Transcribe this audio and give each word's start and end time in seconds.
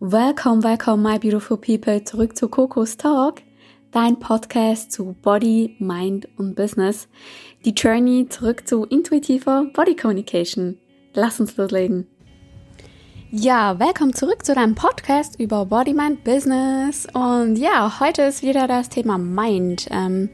Welcome, 0.00 0.64
welcome, 0.64 1.02
my 1.02 1.18
beautiful 1.18 1.56
people, 1.56 2.02
zurück 2.02 2.36
zu 2.36 2.48
Coco's 2.48 2.96
Talk, 2.96 3.40
dein 3.92 4.18
Podcast 4.18 4.90
zu 4.90 5.14
Body, 5.22 5.76
Mind 5.78 6.26
und 6.38 6.56
Business. 6.56 7.08
Die 7.64 7.70
Journey 7.70 8.26
zurück 8.28 8.66
zu 8.66 8.84
intuitiver 8.84 9.66
Body 9.72 9.94
Communication. 9.94 10.78
Lass 11.14 11.38
uns 11.38 11.56
loslegen. 11.56 12.08
Ja, 13.30 13.78
willkommen 13.78 14.12
zurück 14.12 14.44
zu 14.44 14.54
deinem 14.54 14.74
Podcast 14.74 15.38
über 15.38 15.66
Body, 15.66 15.94
Mind, 15.94 16.24
Business. 16.24 17.06
Und 17.12 17.56
ja, 17.56 18.00
heute 18.00 18.22
ist 18.22 18.42
wieder 18.42 18.66
das 18.66 18.88
Thema 18.88 19.18
Mind 19.18 19.86
ähm, 19.90 20.30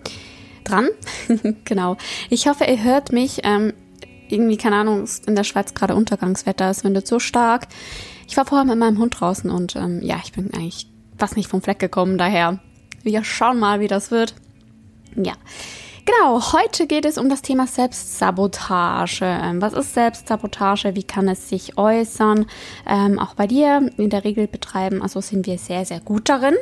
dran. 0.64 0.88
genau. 1.64 1.96
Ich 2.30 2.48
hoffe, 2.48 2.64
ihr 2.64 2.82
hört 2.82 3.12
mich. 3.12 3.40
Ähm, 3.44 3.74
irgendwie, 4.28 4.56
keine 4.56 4.76
Ahnung, 4.76 5.04
in 5.26 5.34
der 5.34 5.44
Schweiz 5.44 5.74
gerade 5.74 5.94
Untergangswetter, 5.94 6.70
es 6.70 6.84
windet 6.84 7.06
so 7.06 7.18
stark. 7.18 7.68
Ich 8.26 8.36
war 8.36 8.44
vorher 8.44 8.66
mit 8.66 8.78
meinem 8.78 8.98
Hund 8.98 9.18
draußen 9.18 9.50
und 9.50 9.76
ähm, 9.76 10.00
ja, 10.02 10.20
ich 10.22 10.32
bin 10.32 10.52
eigentlich 10.54 10.88
fast 11.16 11.36
nicht 11.36 11.48
vom 11.48 11.62
Fleck 11.62 11.78
gekommen, 11.78 12.18
daher 12.18 12.60
wir 13.02 13.24
schauen 13.24 13.58
mal, 13.58 13.80
wie 13.80 13.88
das 13.88 14.10
wird. 14.10 14.34
Ja. 15.16 15.32
Genau, 16.04 16.54
heute 16.54 16.86
geht 16.86 17.04
es 17.04 17.18
um 17.18 17.28
das 17.28 17.42
Thema 17.42 17.66
Selbstsabotage. 17.66 19.26
Ähm, 19.26 19.60
was 19.60 19.74
ist 19.74 19.92
Selbstsabotage? 19.92 20.94
Wie 20.94 21.02
kann 21.02 21.28
es 21.28 21.50
sich 21.50 21.76
äußern? 21.76 22.46
Ähm, 22.86 23.18
auch 23.18 23.34
bei 23.34 23.46
dir 23.46 23.90
in 23.98 24.08
der 24.08 24.24
Regel 24.24 24.46
betreiben, 24.46 25.02
also 25.02 25.20
sind 25.20 25.46
wir 25.46 25.58
sehr, 25.58 25.84
sehr 25.84 26.00
gut 26.00 26.30
darin, 26.30 26.54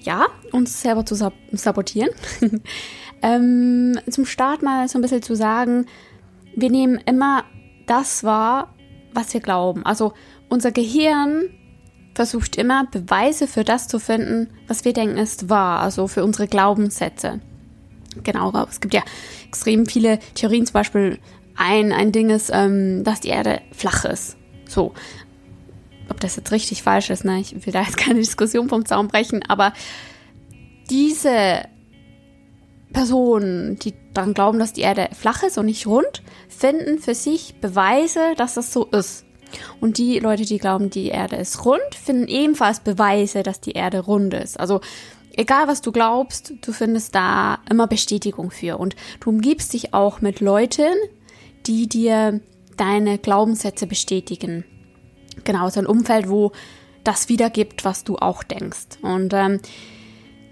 ja, 0.00 0.28
uns 0.52 0.80
selber 0.80 1.04
zu 1.04 1.14
sab 1.14 1.34
sabotieren. 1.52 2.08
ähm, 3.22 3.98
zum 4.08 4.24
Start 4.24 4.62
mal 4.62 4.88
so 4.88 4.98
ein 4.98 5.02
bisschen 5.02 5.22
zu 5.22 5.36
sagen, 5.36 5.84
wir 6.56 6.70
nehmen 6.70 7.00
immer 7.06 7.44
das 7.86 8.24
wahr, 8.24 8.74
was 9.12 9.32
wir 9.34 9.40
glauben. 9.40 9.84
Also 9.84 10.12
unser 10.48 10.72
Gehirn 10.72 11.50
versucht 12.14 12.56
immer 12.56 12.86
Beweise 12.86 13.46
für 13.46 13.64
das 13.64 13.88
zu 13.88 13.98
finden, 13.98 14.48
was 14.66 14.84
wir 14.84 14.92
denken 14.92 15.16
ist 15.16 15.48
wahr, 15.48 15.80
also 15.80 16.08
für 16.08 16.24
unsere 16.24 16.48
Glaubenssätze. 16.48 17.40
Genau, 18.24 18.52
es 18.68 18.80
gibt 18.80 18.94
ja 18.94 19.02
extrem 19.46 19.86
viele 19.86 20.18
Theorien, 20.34 20.66
zum 20.66 20.74
Beispiel 20.74 21.18
ein, 21.56 21.92
ein 21.92 22.12
Ding 22.12 22.30
ist, 22.30 22.50
ähm, 22.52 23.04
dass 23.04 23.20
die 23.20 23.28
Erde 23.28 23.60
flach 23.72 24.04
ist. 24.04 24.36
So. 24.66 24.94
Ob 26.08 26.18
das 26.18 26.36
jetzt 26.36 26.50
richtig 26.50 26.82
falsch 26.82 27.10
ist, 27.10 27.24
ne? 27.24 27.38
Ich 27.38 27.54
will 27.66 27.72
da 27.72 27.82
jetzt 27.82 27.96
keine 27.96 28.18
Diskussion 28.18 28.68
vom 28.68 28.84
Zaun 28.84 29.08
brechen, 29.08 29.44
aber 29.46 29.72
diese 30.90 31.62
Personen, 32.92 33.78
die 33.78 33.94
daran 34.14 34.34
glauben, 34.34 34.58
dass 34.58 34.72
die 34.72 34.82
Erde 34.82 35.08
flach 35.12 35.42
ist 35.42 35.58
und 35.58 35.66
nicht 35.66 35.86
rund, 35.86 36.22
finden 36.48 36.98
für 36.98 37.14
sich 37.14 37.54
Beweise, 37.60 38.34
dass 38.36 38.54
das 38.54 38.72
so 38.72 38.84
ist. 38.86 39.24
Und 39.80 39.98
die 39.98 40.18
Leute, 40.18 40.44
die 40.44 40.58
glauben, 40.58 40.90
die 40.90 41.08
Erde 41.08 41.36
ist 41.36 41.64
rund, 41.64 41.94
finden 41.94 42.28
ebenfalls 42.28 42.80
Beweise, 42.80 43.42
dass 43.42 43.60
die 43.60 43.72
Erde 43.72 44.00
rund 44.00 44.34
ist. 44.34 44.58
Also 44.58 44.80
egal 45.36 45.68
was 45.68 45.80
du 45.80 45.92
glaubst, 45.92 46.54
du 46.60 46.72
findest 46.72 47.14
da 47.14 47.58
immer 47.68 47.86
Bestätigung 47.86 48.50
für. 48.50 48.78
Und 48.78 48.96
du 49.20 49.30
umgibst 49.30 49.72
dich 49.72 49.94
auch 49.94 50.20
mit 50.20 50.40
Leuten, 50.40 50.94
die 51.66 51.88
dir 51.88 52.40
deine 52.76 53.18
Glaubenssätze 53.18 53.86
bestätigen. 53.86 54.64
Genau, 55.44 55.68
so 55.68 55.80
ein 55.80 55.86
Umfeld, 55.86 56.28
wo 56.28 56.52
das 57.04 57.28
wiedergibt, 57.28 57.84
was 57.84 58.04
du 58.04 58.16
auch 58.16 58.42
denkst. 58.42 58.98
Und 59.02 59.32
ähm, 59.32 59.60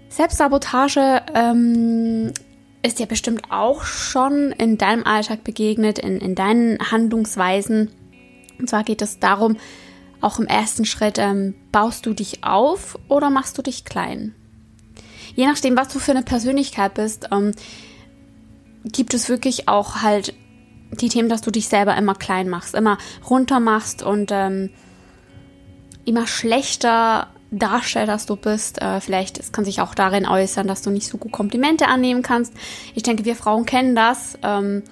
Selbstsabotage 0.09 1.21
ähm, 1.35 2.33
ist 2.81 2.99
dir 2.99 3.05
bestimmt 3.05 3.43
auch 3.49 3.83
schon 3.83 4.51
in 4.51 4.77
deinem 4.77 5.05
Alltag 5.05 5.43
begegnet, 5.43 5.99
in, 5.99 6.17
in 6.19 6.35
deinen 6.35 6.79
Handlungsweisen. 6.91 7.91
Und 8.57 8.69
zwar 8.69 8.83
geht 8.83 9.01
es 9.01 9.19
darum, 9.19 9.57
auch 10.21 10.39
im 10.39 10.47
ersten 10.47 10.85
Schritt, 10.85 11.17
ähm, 11.17 11.55
baust 11.71 12.05
du 12.05 12.13
dich 12.13 12.43
auf 12.43 12.97
oder 13.07 13.29
machst 13.29 13.57
du 13.57 13.61
dich 13.61 13.85
klein? 13.85 14.35
Je 15.35 15.45
nachdem, 15.45 15.77
was 15.77 15.89
du 15.89 15.99
für 15.99 16.11
eine 16.11 16.23
Persönlichkeit 16.23 16.95
bist, 16.95 17.29
ähm, 17.31 17.53
gibt 18.83 19.13
es 19.13 19.29
wirklich 19.29 19.67
auch 19.67 20.01
halt 20.01 20.33
die 20.91 21.09
Themen, 21.09 21.29
dass 21.29 21.41
du 21.41 21.51
dich 21.51 21.67
selber 21.67 21.95
immer 21.95 22.15
klein 22.15 22.49
machst, 22.49 22.73
immer 22.73 22.97
runter 23.29 23.59
machst 23.59 24.01
und 24.01 24.31
ähm, 24.33 24.71
immer 26.03 26.25
schlechter 26.27 27.27
darstellst, 27.51 28.09
dass 28.09 28.25
du 28.25 28.35
bist. 28.35 28.81
Äh, 28.81 29.01
vielleicht, 29.01 29.37
es 29.39 29.51
kann 29.51 29.65
sich 29.65 29.81
auch 29.81 29.95
darin 29.95 30.27
äußern, 30.27 30.67
dass 30.67 30.81
du 30.81 30.89
nicht 30.89 31.07
so 31.07 31.17
gut 31.17 31.31
Komplimente 31.31 31.87
annehmen 31.87 32.21
kannst. 32.21 32.53
Ich 32.95 33.03
denke, 33.03 33.25
wir 33.25 33.35
Frauen 33.35 33.65
kennen 33.65 33.95
das. 33.95 34.37
Ähm, 34.43 34.83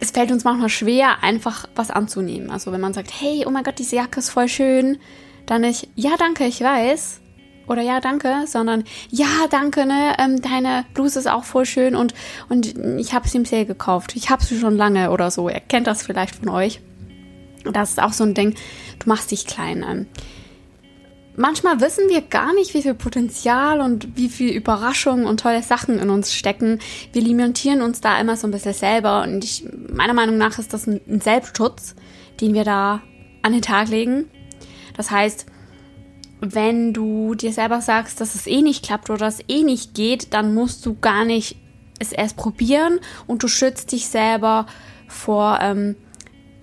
es 0.00 0.10
fällt 0.10 0.32
uns 0.32 0.44
manchmal 0.44 0.68
schwer, 0.68 1.22
einfach 1.22 1.68
was 1.76 1.90
anzunehmen. 1.90 2.50
Also 2.50 2.72
wenn 2.72 2.80
man 2.80 2.92
sagt, 2.92 3.12
hey, 3.20 3.44
oh 3.46 3.50
mein 3.50 3.62
Gott, 3.62 3.78
diese 3.78 3.96
Jacke 3.96 4.18
ist 4.18 4.30
voll 4.30 4.48
schön, 4.48 4.98
dann 5.46 5.60
nicht, 5.60 5.88
ja, 5.94 6.16
danke, 6.18 6.44
ich 6.44 6.60
weiß. 6.60 7.20
Oder 7.68 7.82
ja, 7.82 8.00
danke, 8.00 8.44
sondern 8.46 8.82
ja, 9.10 9.46
danke, 9.48 9.86
ne, 9.86 10.16
ähm, 10.18 10.42
deine 10.42 10.84
Bluse 10.94 11.20
ist 11.20 11.28
auch 11.28 11.44
voll 11.44 11.64
schön 11.64 11.94
und, 11.94 12.14
und 12.48 12.76
ich 12.98 13.14
habe 13.14 13.28
sie 13.28 13.38
im 13.38 13.44
Sale 13.44 13.64
gekauft. 13.64 14.16
Ich 14.16 14.30
habe 14.30 14.44
sie 14.44 14.58
schon 14.58 14.76
lange 14.76 15.12
oder 15.12 15.30
so. 15.30 15.48
Ihr 15.48 15.60
kennt 15.60 15.86
das 15.86 16.02
vielleicht 16.02 16.34
von 16.34 16.48
euch. 16.48 16.80
Das 17.72 17.90
ist 17.90 18.02
auch 18.02 18.12
so 18.12 18.24
ein 18.24 18.34
Ding, 18.34 18.56
du 18.98 19.08
machst 19.08 19.30
dich 19.30 19.46
klein. 19.46 19.84
Ähm, 19.88 20.06
manchmal 21.36 21.80
wissen 21.80 22.08
wir 22.08 22.20
gar 22.20 22.54
nicht, 22.54 22.74
wie 22.74 22.82
viel 22.82 22.94
Potenzial 22.94 23.80
und 23.80 24.16
wie 24.16 24.28
viel 24.28 24.52
Überraschung 24.52 25.26
und 25.26 25.40
tolle 25.40 25.62
Sachen 25.62 25.98
in 25.98 26.10
uns 26.10 26.34
stecken. 26.34 26.78
Wir 27.12 27.22
limitieren 27.22 27.82
uns 27.82 28.00
da 28.00 28.20
immer 28.20 28.36
so 28.36 28.46
ein 28.46 28.50
bisschen 28.50 28.74
selber 28.74 29.22
und 29.22 29.44
ich, 29.44 29.64
meiner 29.92 30.14
Meinung 30.14 30.38
nach 30.38 30.58
ist 30.58 30.72
das 30.72 30.86
ein 30.86 31.20
Selbstschutz, 31.20 31.94
den 32.40 32.54
wir 32.54 32.64
da 32.64 33.02
an 33.42 33.52
den 33.52 33.62
Tag 33.62 33.88
legen. 33.88 34.30
Das 34.96 35.10
heißt, 35.10 35.46
wenn 36.40 36.92
du 36.92 37.34
dir 37.34 37.52
selber 37.52 37.80
sagst, 37.80 38.20
dass 38.20 38.34
es 38.34 38.46
eh 38.46 38.62
nicht 38.62 38.84
klappt 38.84 39.10
oder 39.10 39.26
es 39.26 39.40
eh 39.48 39.62
nicht 39.62 39.94
geht, 39.94 40.34
dann 40.34 40.54
musst 40.54 40.84
du 40.84 40.98
gar 40.98 41.24
nicht 41.24 41.56
es 41.98 42.12
erst 42.12 42.36
probieren 42.36 42.98
und 43.26 43.42
du 43.42 43.48
schützt 43.48 43.92
dich 43.92 44.08
selber 44.08 44.66
vor, 45.06 45.60
ähm, 45.62 45.96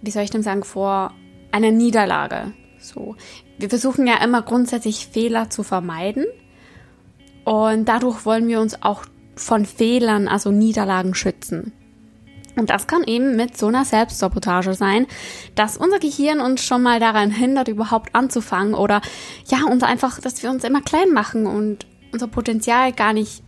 wie 0.02 0.12
soll 0.12 0.24
ich 0.24 0.32
denn 0.32 0.44
sagen, 0.44 0.64
vor 0.64 1.14
einer 1.52 1.72
Niederlage. 1.72 2.54
So, 2.80 3.16
wir 3.58 3.70
versuchen 3.70 4.08
ja 4.08 4.24
immer 4.24 4.42
grundsätzlich 4.42 5.08
Fehler 5.08 5.50
zu 5.50 5.64
vermeiden. 5.64 6.26
Und 7.46 7.86
dadurch 7.86 8.26
wollen 8.26 8.48
wir 8.48 8.60
uns 8.62 8.82
auch 8.82 9.04
von 9.36 9.66
Fehlern, 9.66 10.28
also 10.28 10.52
Niederlagen 10.52 11.14
schützen. 11.14 11.74
Und 12.56 12.70
das 12.70 12.88
kann 12.88 13.04
eben 13.06 13.36
mit 13.36 13.58
so 13.58 13.68
einer 13.68 13.86
Selbstsabotage 13.86 14.74
sein, 14.74 15.08
dass 15.56 15.78
unser 15.78 16.00
Gehirn 16.00 16.42
uns 16.42 16.64
schon 16.64 16.84
mal 16.84 17.00
daran 17.00 17.32
hindert, 17.32 17.70
überhaupt 17.70 18.14
anzufangen 18.14 18.74
oder 18.74 19.02
ja, 19.48 19.64
uns 19.64 19.82
einfach, 19.84 20.20
dass 20.20 20.44
wir 20.44 20.50
uns 20.50 20.64
immer 20.64 20.82
klein 20.82 21.12
machen 21.14 21.46
und 21.46 21.86
unser 22.12 22.28
Potenzial 22.28 22.92
gar 22.92 23.14
nicht 23.14 23.44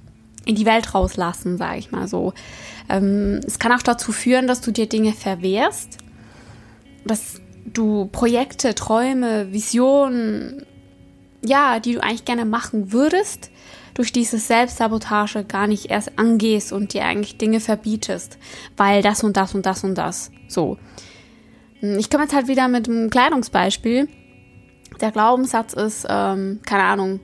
in 0.46 0.56
die 0.56 0.66
Welt 0.66 0.94
rauslassen, 0.96 1.58
sage 1.58 1.80
ich 1.80 1.92
mal 1.92 2.08
so. 2.08 2.34
Ähm, 2.90 3.42
es 3.46 3.60
kann 3.60 3.72
auch 3.74 3.84
dazu 3.84 4.12
führen, 4.12 4.48
dass 4.48 4.62
du 4.62 4.72
dir 4.72 4.88
Dinge 4.88 5.14
verwehrst, 5.14 5.98
dass 7.06 7.42
du 7.66 8.06
Projekte, 8.12 8.76
Träume, 8.76 9.52
Visionen, 9.52 10.66
ja, 11.44 11.80
die 11.80 11.94
du 11.94 12.04
eigentlich 12.04 12.26
gerne 12.26 12.46
machen 12.46 12.92
würdest, 12.92 13.50
durch 13.94 14.12
diese 14.12 14.38
Selbstsabotage 14.38 15.44
gar 15.44 15.68
nicht 15.68 15.88
erst 15.88 16.18
angehst 16.18 16.72
und 16.72 16.94
dir 16.94 17.06
eigentlich 17.06 17.38
Dinge 17.38 17.60
verbietest, 17.60 18.38
weil 18.78 19.02
das 19.02 19.24
und 19.24 19.38
das 19.38 19.54
und 19.54 19.66
das 19.66 19.84
und 19.84 19.96
das. 19.96 20.32
So. 20.48 20.78
Ich 21.82 22.10
komme 22.10 22.24
jetzt 22.24 22.34
halt 22.34 22.48
wieder 22.48 22.68
mit 22.68 22.88
einem 22.88 23.10
Kleidungsbeispiel. 23.10 24.08
Der 25.02 25.12
Glaubenssatz 25.12 25.74
ist, 25.74 26.06
ähm, 26.10 26.60
keine 26.66 26.84
Ahnung, 26.84 27.20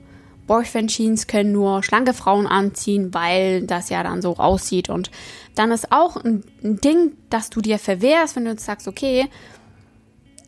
Boyfriend 0.48 0.90
Jeans 0.90 1.26
können 1.26 1.52
nur 1.52 1.84
schlanke 1.84 2.14
Frauen 2.14 2.46
anziehen, 2.46 3.14
weil 3.14 3.62
das 3.62 3.90
ja 3.90 4.02
dann 4.02 4.22
so 4.22 4.36
aussieht. 4.36 4.88
Und 4.88 5.10
dann 5.54 5.70
ist 5.70 5.92
auch 5.92 6.16
ein, 6.16 6.42
Ding, 6.62 7.12
dass 7.30 7.50
du 7.50 7.60
dir 7.60 7.78
verwehrst, 7.78 8.34
wenn 8.34 8.46
du 8.46 8.50
jetzt 8.50 8.64
sagst, 8.64 8.88
okay, 8.88 9.28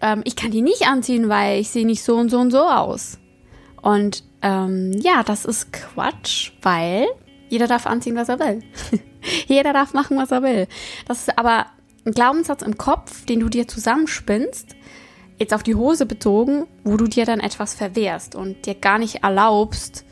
ähm, 0.00 0.22
ich 0.24 0.36
kann 0.36 0.50
die 0.50 0.62
nicht 0.62 0.86
anziehen, 0.86 1.28
weil 1.28 1.60
ich 1.60 1.70
sehe 1.70 1.86
nicht 1.86 2.02
so 2.02 2.16
und 2.16 2.30
so 2.30 2.38
und 2.38 2.50
so 2.50 2.62
aus. 2.62 3.18
Und 3.82 4.24
ähm, 4.42 4.92
ja, 5.00 5.22
das 5.22 5.44
ist 5.44 5.72
Quatsch, 5.72 6.52
weil 6.62 7.06
jeder 7.48 7.66
darf 7.66 7.86
anziehen, 7.86 8.16
was 8.16 8.28
er 8.28 8.38
will. 8.38 8.62
jeder 9.47 9.72
darf 9.72 9.94
machen, 9.94 10.16
was 10.16 10.30
er 10.30 10.42
will. 10.42 10.66
Das 11.06 11.20
ist 11.20 11.38
aber 11.38 11.66
ein 12.06 12.12
Glaubenssatz 12.12 12.62
im 12.62 12.78
Kopf, 12.78 13.26
den 13.26 13.41
du 13.41 13.48
dir 13.48 13.68
zusammenspinnst, 13.68 14.76
jetzt 15.38 15.54
auf 15.54 15.62
die 15.62 15.74
Hose 15.74 16.06
bezogen, 16.06 16.66
wo 16.84 16.96
du 16.96 17.06
dir 17.06 17.24
dann 17.24 17.41
etwas 17.41 17.74
verwehrst 17.74 18.34
und 18.34 18.66
dir 18.66 18.74
gar 18.74 18.98
nicht 18.98 19.22
erlaubst, 19.22 20.04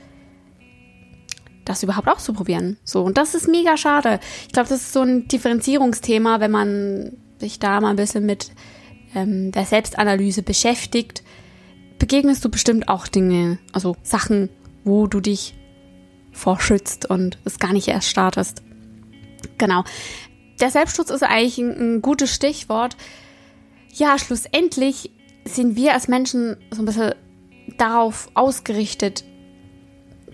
das 1.65 1.83
überhaupt 1.83 2.09
auszuprobieren. 2.09 2.79
So, 2.83 3.03
und 3.03 3.19
das 3.19 3.35
ist 3.35 3.47
mega 3.47 3.77
schade. 3.77 4.21
Ich 4.47 4.53
glaube, 4.53 4.69
das 4.69 4.81
ist 4.81 4.93
so 4.93 5.03
ein 5.03 5.29
Differenzierungsthema, 5.29 6.41
wenn 6.41 6.51
man 6.51 7.13
sich 7.39 7.59
da 7.59 7.81
mal 7.81 7.91
ein 7.91 7.97
bisschen 7.97 8.25
mit 8.27 8.51
ähm, 9.15 9.53
der 9.53 9.65
Selbstanalyse 9.65 10.43
beschäftigt, 10.43 11.23
begegnest 11.99 12.45
du 12.45 12.49
bestimmt 12.49 12.89
auch 12.89 13.09
Dinge, 13.09 13.59
also 13.73 13.97
Sachen, 14.03 14.49
wo 14.85 15.07
du 15.07 15.21
dich 15.21 15.55
vorschützt 16.33 17.09
und 17.11 17.39
es 17.45 17.59
gar 17.59 17.73
nicht 17.73 17.89
erst 17.89 18.09
startest. 18.09 18.63
Genau. 19.59 19.85
Der 20.61 20.71
Selbstschutz 20.71 21.11
ist 21.11 21.23
eigentlich 21.23 21.59
ein, 21.59 21.97
ein 21.97 22.03
gutes 22.03 22.35
Stichwort. 22.35 22.97
Ja, 23.93 24.19
schlussendlich 24.19 25.11
sind 25.45 25.77
wir 25.77 25.95
als 25.95 26.09
Menschen 26.09 26.57
so 26.71 26.83
ein 26.83 26.85
bisschen 26.85 27.15
darauf 27.77 28.29
ausgerichtet, 28.35 29.25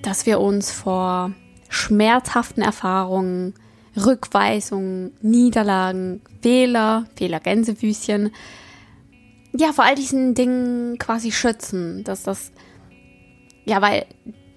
dass 0.02 0.26
wir 0.26 0.40
uns 0.40 0.70
vor 0.70 1.32
schmerzhaften 1.68 2.62
Erfahrungen, 2.62 3.54
Rückweisungen, 3.96 5.12
Niederlagen, 5.22 6.20
Fehler, 6.42 7.06
Fehler 7.16 7.40
Gänsefüßchen, 7.40 8.30
ja, 9.56 9.72
vor 9.72 9.84
all 9.84 9.94
diesen 9.94 10.34
Dingen 10.34 10.98
quasi 10.98 11.30
schützen, 11.30 12.02
dass 12.04 12.24
das, 12.24 12.52
ja, 13.64 13.80
weil 13.80 14.06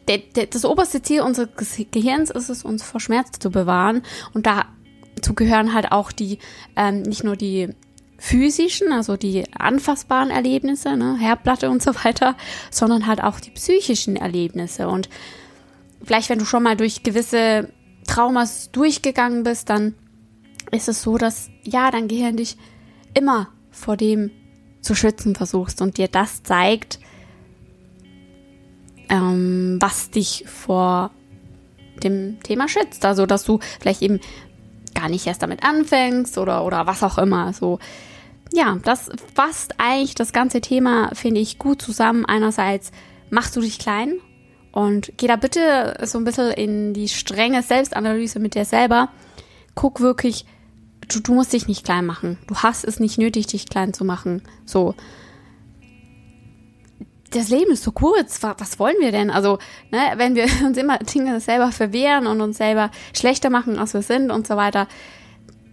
der, 0.07 0.19
der, 0.19 0.47
das 0.47 0.65
oberste 0.65 1.01
Ziel 1.01 1.21
unseres 1.21 1.49
Gehirns 1.91 2.31
ist 2.31 2.49
es, 2.49 2.63
uns 2.63 2.83
vor 2.83 2.99
Schmerz 2.99 3.39
zu 3.39 3.51
bewahren 3.51 4.01
und 4.33 4.47
dazu 4.47 5.35
gehören 5.35 5.73
halt 5.73 5.91
auch 5.91 6.11
die, 6.11 6.39
ähm, 6.75 7.03
nicht 7.03 7.23
nur 7.23 7.35
die 7.35 7.69
physischen, 8.17 8.91
also 8.91 9.15
die 9.15 9.43
anfassbaren 9.53 10.31
Erlebnisse, 10.31 10.97
ne, 10.97 11.17
Herdplatte 11.19 11.69
und 11.69 11.83
so 11.83 11.93
weiter, 12.03 12.35
sondern 12.71 13.05
halt 13.05 13.21
auch 13.23 13.39
die 13.39 13.51
psychischen 13.51 14.15
Erlebnisse. 14.15 14.87
Und 14.87 15.09
vielleicht, 16.03 16.29
wenn 16.29 16.39
du 16.39 16.45
schon 16.45 16.63
mal 16.63 16.75
durch 16.75 17.03
gewisse 17.03 17.71
Traumas 18.07 18.71
durchgegangen 18.71 19.43
bist, 19.43 19.69
dann 19.69 19.93
ist 20.71 20.87
es 20.87 21.03
so, 21.03 21.17
dass 21.17 21.49
ja, 21.63 21.91
dein 21.91 22.07
Gehirn 22.07 22.37
dich 22.37 22.57
immer 23.13 23.49
vor 23.69 23.97
dem 23.97 24.31
zu 24.81 24.95
schützen 24.95 25.35
versuchst 25.35 25.81
und 25.81 25.97
dir 25.97 26.07
das 26.07 26.43
zeigt, 26.43 26.99
ähm, 29.09 29.77
was 29.79 30.09
dich 30.11 30.45
vor 30.47 31.11
dem 32.03 32.41
Thema 32.43 32.67
schützt. 32.67 33.05
Also, 33.05 33.25
dass 33.25 33.43
du 33.43 33.59
vielleicht 33.79 34.01
eben 34.01 34.19
gar 34.93 35.09
nicht 35.09 35.27
erst 35.27 35.41
damit 35.41 35.63
anfängst 35.63 36.37
oder, 36.37 36.65
oder 36.65 36.87
was 36.87 37.03
auch 37.03 37.17
immer. 37.17 37.53
So, 37.53 37.79
ja, 38.53 38.77
das 38.83 39.09
fasst 39.35 39.75
eigentlich 39.77 40.15
das 40.15 40.33
ganze 40.33 40.61
Thema, 40.61 41.11
finde 41.13 41.41
ich, 41.41 41.59
gut 41.59 41.81
zusammen. 41.81 42.25
Einerseits 42.25 42.91
machst 43.29 43.55
du 43.55 43.61
dich 43.61 43.79
klein 43.79 44.15
und 44.71 45.13
geh 45.17 45.27
da 45.27 45.35
bitte 45.35 45.97
so 46.03 46.17
ein 46.17 46.23
bisschen 46.23 46.51
in 46.51 46.93
die 46.93 47.09
strenge 47.09 47.61
Selbstanalyse 47.61 48.39
mit 48.39 48.55
dir 48.55 48.65
selber. 48.65 49.09
Guck 49.75 49.99
wirklich, 49.99 50.45
du, 51.07 51.19
du 51.19 51.33
musst 51.33 51.53
dich 51.53 51.67
nicht 51.67 51.85
klein 51.85 52.05
machen. 52.05 52.37
Du 52.47 52.55
hast 52.55 52.85
es 52.85 52.99
nicht 52.99 53.17
nötig, 53.17 53.47
dich 53.47 53.67
klein 53.67 53.93
zu 53.93 54.05
machen. 54.05 54.41
So. 54.65 54.95
Das 57.31 57.49
Leben 57.49 57.71
ist 57.71 57.83
so 57.83 57.91
kurz. 57.91 58.41
Was 58.41 58.79
wollen 58.79 58.95
wir 58.99 59.11
denn? 59.11 59.29
Also, 59.29 59.59
ne, 59.91 59.99
wenn 60.15 60.35
wir 60.35 60.45
uns 60.65 60.77
immer 60.77 60.97
Dinge 60.99 61.39
selber 61.39 61.71
verwehren 61.71 62.27
und 62.27 62.41
uns 62.41 62.57
selber 62.57 62.91
schlechter 63.13 63.49
machen, 63.49 63.79
als 63.79 63.93
wir 63.93 64.01
sind 64.01 64.31
und 64.31 64.47
so 64.47 64.55
weiter, 64.55 64.87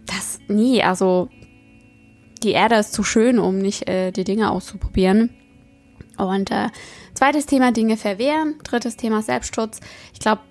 das 0.05 0.39
nie. 0.47 0.83
Also, 0.83 1.29
die 2.43 2.51
Erde 2.51 2.75
ist 2.75 2.93
zu 2.93 3.03
schön, 3.03 3.39
um 3.39 3.57
nicht 3.57 3.87
äh, 3.87 4.11
die 4.11 4.23
Dinge 4.23 4.51
auszuprobieren. 4.51 5.31
Und 6.17 6.51
äh, 6.51 6.69
zweites 7.13 7.45
Thema 7.45 7.71
Dinge 7.71 7.97
verwehren, 7.97 8.55
drittes 8.63 8.95
Thema 8.97 9.21
Selbstschutz. 9.21 9.79
Ich 10.13 10.19
glaube, 10.19 10.41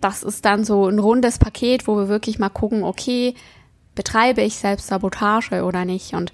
das 0.00 0.22
ist 0.22 0.44
dann 0.44 0.64
so 0.64 0.86
ein 0.86 0.98
rundes 0.98 1.38
Paket, 1.38 1.86
wo 1.86 1.96
wir 1.96 2.08
wirklich 2.08 2.38
mal 2.38 2.48
gucken, 2.48 2.84
okay, 2.84 3.34
betreibe 3.94 4.42
ich 4.42 4.56
selbst 4.56 4.88
Sabotage 4.88 5.62
oder 5.62 5.84
nicht? 5.84 6.14
Und 6.14 6.32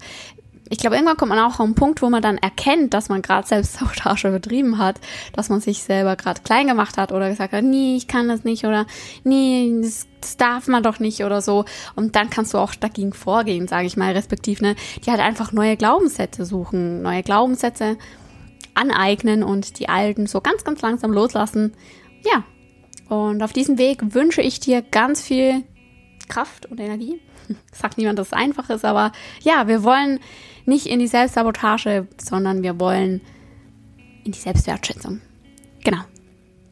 ich 0.69 0.79
glaube, 0.79 0.95
irgendwann 0.95 1.17
kommt 1.17 1.29
man 1.29 1.39
auch 1.39 1.59
auf 1.59 1.61
einen 1.61 1.75
Punkt, 1.75 2.01
wo 2.01 2.09
man 2.09 2.21
dann 2.21 2.37
erkennt, 2.37 2.93
dass 2.93 3.09
man 3.09 3.21
gerade 3.21 3.47
selbst 3.47 3.73
Sabotage 3.73 4.31
betrieben 4.31 4.77
hat, 4.77 4.99
dass 5.33 5.49
man 5.49 5.61
sich 5.61 5.83
selber 5.83 6.15
gerade 6.15 6.41
klein 6.41 6.67
gemacht 6.67 6.97
hat 6.97 7.11
oder 7.11 7.29
gesagt 7.29 7.53
hat, 7.53 7.63
nee, 7.63 7.95
ich 7.95 8.07
kann 8.07 8.27
das 8.27 8.43
nicht 8.43 8.65
oder 8.65 8.85
nee, 9.23 9.71
das, 9.81 10.07
das 10.19 10.37
darf 10.37 10.67
man 10.67 10.83
doch 10.83 10.99
nicht 10.99 11.23
oder 11.23 11.41
so. 11.41 11.65
Und 11.95 12.15
dann 12.15 12.29
kannst 12.29 12.53
du 12.53 12.57
auch 12.57 12.75
dagegen 12.75 13.13
vorgehen, 13.13 13.67
sage 13.67 13.87
ich 13.87 13.97
mal, 13.97 14.11
respektiv, 14.13 14.61
ne? 14.61 14.75
Die 15.05 15.11
halt 15.11 15.21
einfach 15.21 15.51
neue 15.51 15.77
Glaubenssätze 15.77 16.45
suchen, 16.45 17.01
neue 17.01 17.23
Glaubenssätze 17.23 17.97
aneignen 18.73 19.43
und 19.43 19.79
die 19.79 19.89
alten 19.89 20.27
so 20.27 20.41
ganz, 20.41 20.63
ganz 20.63 20.81
langsam 20.81 21.11
loslassen. 21.11 21.73
Ja. 22.23 22.43
Und 23.09 23.41
auf 23.41 23.53
diesem 23.53 23.77
Weg 23.77 24.13
wünsche 24.13 24.41
ich 24.41 24.59
dir 24.59 24.81
ganz 24.81 25.21
viel 25.21 25.63
Kraft 26.27 26.65
und 26.65 26.79
Energie. 26.79 27.21
Sagt 27.71 27.97
niemand, 27.97 28.19
dass 28.19 28.27
es 28.27 28.33
einfach 28.33 28.69
ist, 28.69 28.85
aber 28.85 29.11
ja, 29.41 29.67
wir 29.67 29.83
wollen 29.83 30.19
nicht 30.65 30.85
in 30.85 30.99
die 30.99 31.07
Selbstsabotage, 31.07 32.07
sondern 32.17 32.63
wir 32.63 32.79
wollen 32.79 33.21
in 34.23 34.31
die 34.33 34.39
Selbstwertschätzung. 34.39 35.21
Genau. 35.83 36.01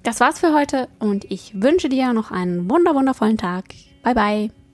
Das 0.03 0.19
war's 0.19 0.39
für 0.39 0.53
heute 0.53 0.87
und 0.99 1.25
ich 1.31 1.61
wünsche 1.61 1.89
dir 1.89 2.13
noch 2.13 2.29
einen 2.29 2.69
wunder 2.69 2.93
wundervollen 2.93 3.37
Tag. 3.37 3.65
Bye 4.03 4.13
bye. 4.13 4.64